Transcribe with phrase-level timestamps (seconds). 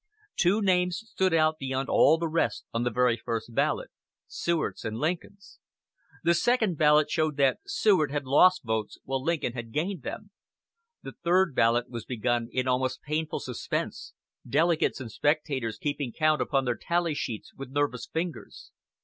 [0.35, 3.91] Two names stood out beyond all the rest on the very first ballot
[4.25, 5.59] Seward's and Lincoln's.
[6.23, 10.31] The second ballot showed that Seward had lost votes while Lincoln had gained them.
[11.03, 16.65] The third ballot was begun in almost painful suspense, delegates and spectators keeping count upon
[16.65, 18.71] their tally sheets with nervous fingers.